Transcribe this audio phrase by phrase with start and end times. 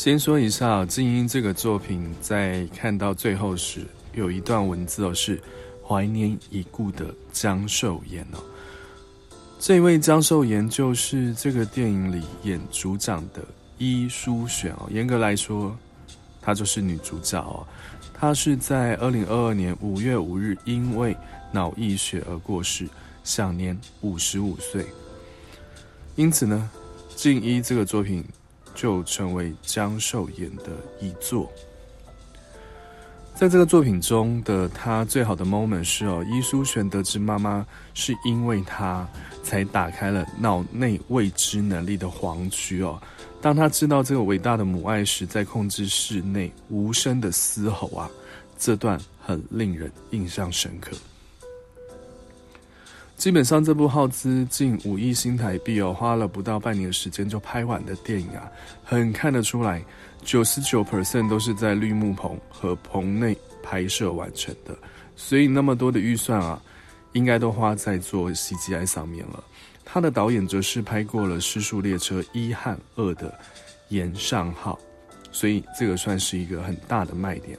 [0.00, 3.82] 先说一下《静音》这个作品，在看到最后时，
[4.14, 5.38] 有一段文字哦，是
[5.86, 8.38] 怀念已故的江寿延哦。
[9.58, 13.44] 这位江寿延就是这个电影里演组长的
[13.76, 14.88] 伊舒璇哦。
[14.90, 15.76] 严格来说，
[16.40, 17.60] 她就是女主角哦。
[18.14, 21.14] 她是在二零二二年五月五日因为
[21.52, 22.88] 脑溢血而过世，
[23.22, 24.86] 享年五十五岁。
[26.16, 26.70] 因此呢，
[27.14, 28.24] 《静一》这个作品。
[28.80, 30.70] 就成为江寿延的
[31.02, 31.52] 遗作。
[33.34, 39.06] 在这个作品中的他最好的 moment 是哦，伊舒璇得知妈妈是因为他
[39.42, 42.98] 才打开了脑内未知能力的黄区哦。
[43.42, 48.10] 当他知道这个伟大的母爱时，在控制室内无声的嘶吼啊，
[48.58, 50.96] 这段很令人印象深刻。
[53.20, 58.50] 基本上，这部耗资近五亿新台币哦，花了不到半年时间就拍完的电影啊，
[58.82, 59.84] 很看得出来，
[60.22, 64.74] 九十九 percent 都是在绿幕棚和棚内拍摄完成的，
[65.16, 66.58] 所以那么多的预算啊，
[67.12, 69.44] 应该都花在做 CGI 上面了。
[69.84, 73.38] 他的导演则是拍过了《失速列车》一和二的
[73.90, 74.78] 岩上浩，
[75.30, 77.58] 所以这个算是一个很大的卖点。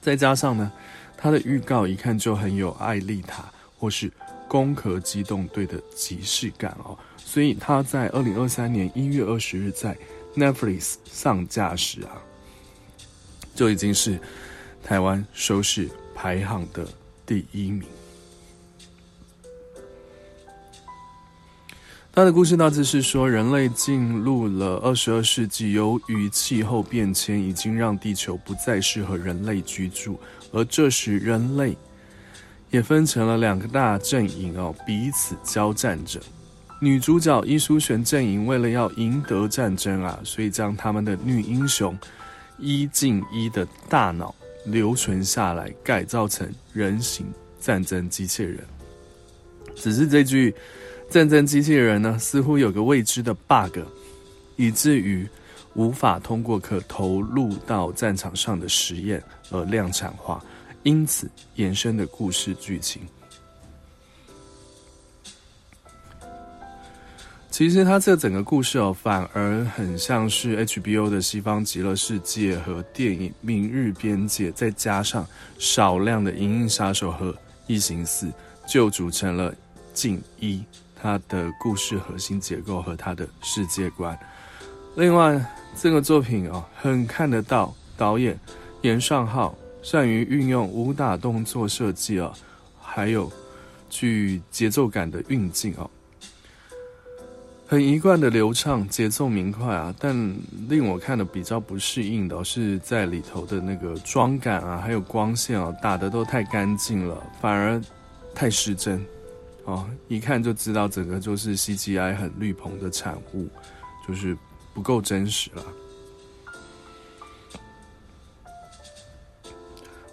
[0.00, 0.70] 再加上呢，
[1.16, 4.08] 他的预告一看就很有艾丽塔或是。
[4.52, 9.96] 攻壳机动队的即视感哦，所以他在二零二三年一月二十日在
[10.36, 12.20] Netflix 上架时啊，
[13.54, 14.20] 就已经是
[14.84, 16.86] 台湾收视排行的
[17.24, 17.84] 第一名。
[22.12, 30.20] 他的故事大致是说，人类进入了二十二世纪，由于气候变迁已经让地球不再适合人类居住，
[30.52, 31.74] 而这时人类。
[32.72, 36.18] 也分成了两个大阵营哦，彼此交战着。
[36.80, 41.96] 女主角伊舒璇阵营为了要赢得战争啊，所以将他们的女英雄
[42.58, 48.58] 伊静一的大脑留存下来，改造成人形战争机器人。
[49.76, 50.52] 只是这具
[51.08, 53.78] 战争机器人呢，似乎有个未知的 bug，
[54.56, 55.28] 以至于
[55.74, 60.42] 无法通过可投入到战场上的实验而量产化。
[60.82, 63.02] 因此延伸的故事剧情，
[67.50, 75.24] 其实它这整个故事哦，反而很像是 HBO 的《西方极乐世界》和电影《明日边界》，再加上
[75.58, 77.32] 少量的《银翼杀手》和
[77.68, 78.26] 《异形四》，
[78.66, 79.52] 就组成了
[79.94, 80.56] 《静一》
[81.00, 84.18] 它的故事核心结构和它的世界观。
[84.96, 85.40] 另外，
[85.80, 88.36] 这个作品哦，很看得到导演
[88.80, 89.54] 严尚浩。
[89.82, 92.32] 善于运用武打动作设计啊，
[92.80, 93.30] 还有
[93.90, 95.90] 具节奏感的运镜啊，
[97.66, 99.94] 很一贯的流畅，节奏明快啊。
[99.98, 100.14] 但
[100.68, 107.82] 令我看的比较不适应的是在里头的那个妆感啊，还有光线啊，打得都太干净了，反而
[108.34, 109.04] 太失真
[109.66, 113.48] 啊，一看就知道整个就是 CGI 很绿棚的产物，
[114.06, 114.36] 就是
[114.72, 115.64] 不够真实了。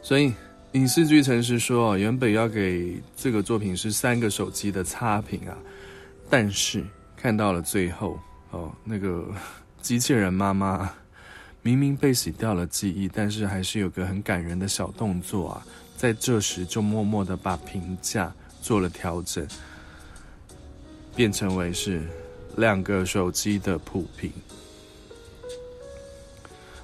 [0.10, 0.34] 所以，
[0.72, 5.56] 影视剧诚实说，原本要给这个作品是三个手机的差评啊，
[6.28, 6.84] 但是
[7.16, 9.24] 看到了最后哦，那个
[9.84, 10.92] 机器人妈妈
[11.62, 15.64] 明明被洗掉了记忆，但是还是有个很感人的小动作啊，
[15.96, 18.34] 在这时就默默的把评价
[18.64, 19.48] 做了调整，
[21.16, 22.02] 变成为是
[22.58, 24.32] 两个手机的普评。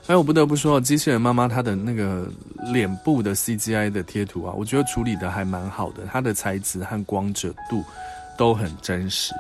[0.08, 2.28] 哎，我不得不说，机器人妈妈她的那个
[2.72, 7.84] 脸部的 CGI 的贴图啊，我觉得处理的还蛮好的，它的材质和光泽度
[8.38, 9.34] 都很真实。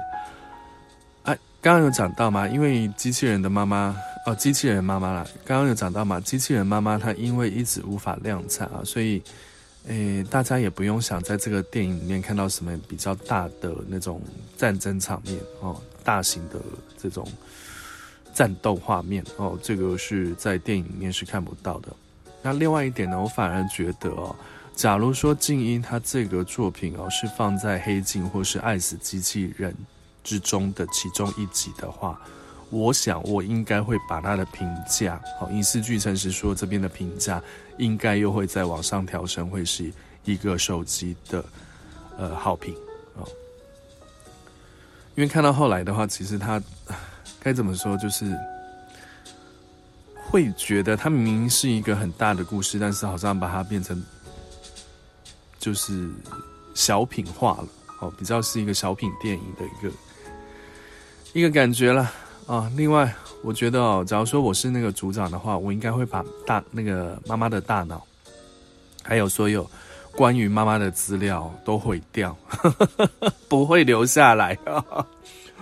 [1.21, 2.47] 哎，刚刚有讲到吗？
[2.47, 9.21] 因为机器人的妈妈哦，机器人妈妈啦，刚刚有讲到嘛，机器人妈妈她因为一直无法量产啊，所以，
[9.87, 14.19] 诶，大家也不用想在这个电影里面看到什么比较大的那种
[14.57, 16.55] 战争场面哦，大型的
[16.97, 17.23] 这种。
[18.35, 21.87] 战斗画面哦，这个是在电影里面是看不到的。
[22.41, 24.35] 那另外一点呢，我反而觉得哦，
[24.75, 29.73] 假如说静音它这个作品哦是放在黑镜或是爱死机器人
[30.21, 32.19] 之中的其中一集的话，
[32.69, 37.41] 我想我应该会把它的评价，好，影视剧诚实说这边的评价
[37.77, 39.89] 应该又会再往上调升，会是
[40.25, 41.45] 一个手机的
[42.17, 42.75] 呃好评
[43.15, 43.25] 哦。
[45.15, 46.61] 因为看到后来的话，其实它。
[47.45, 47.95] 该怎么说？
[47.97, 48.35] 就是
[50.15, 54.03] 会觉得它明明是一个很大的故事，但是好像把它变成
[55.59, 56.09] 就是
[56.73, 57.67] 小品化了
[58.01, 59.95] 哦，比较是一个小品电影的一个
[61.33, 62.11] 一个感觉了。
[62.47, 63.13] 啊，另外，
[63.43, 68.03] 我觉得哦，假如说我是那个组长的话，我应该会把大那个妈妈的大脑，
[69.03, 69.69] 还有所有
[70.15, 72.35] 关于妈妈的资料都毁掉，
[73.47, 75.05] 不会留下来啊。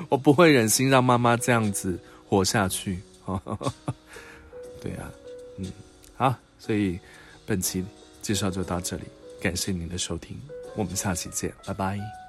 [0.09, 2.99] 我不会忍心让妈妈这样子活下去。
[4.81, 5.09] 对啊，
[5.57, 5.71] 嗯，
[6.15, 6.99] 好，所以
[7.45, 7.83] 本期
[8.21, 9.03] 介绍就到这里，
[9.41, 10.37] 感谢您的收听，
[10.75, 12.22] 我们下期见，拜拜。